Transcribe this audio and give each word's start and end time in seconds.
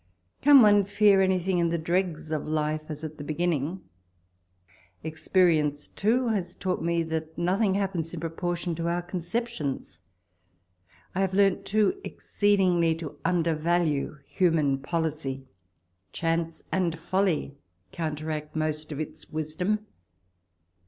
Can 0.41 0.63
one 0.63 0.83
fear 0.83 1.21
anything 1.21 1.59
in 1.59 1.69
the 1.69 1.77
dregs 1.77 2.31
of 2.31 2.47
life 2.47 2.85
as 2.89 3.03
at 3.03 3.19
the 3.19 3.23
beginning? 3.23 3.81
Ex}>orience, 5.05 5.93
too, 5.93 6.29
has 6.29 6.55
taught 6.55 6.81
me 6.81 7.03
walpole's 7.03 7.11
letters. 7.11 7.29
lf>7 7.29 7.35
that 7.35 7.37
nothing 7.39 7.73
happens 7.75 8.11
in 8.11 8.19
proportion 8.19 8.73
to 8.73 8.87
our 8.87 9.03
con 9.03 9.19
ceptions. 9.19 9.99
I 11.13 11.21
have 11.21 11.35
learnt, 11.35 11.67
too, 11.67 12.01
exceedingly 12.03 12.95
to 12.95 13.19
undervalue 13.23 14.17
human 14.25 14.79
policy. 14.79 15.45
Chance 16.11 16.63
and 16.71 16.97
folly 16.97 17.59
counteract 17.91 18.55
most 18.55 18.91
of 18.91 18.99
its 18.99 19.29
wisdom. 19.29 19.85